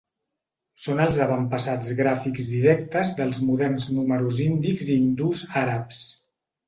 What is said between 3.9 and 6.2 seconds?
números índics i hindús-àrabs.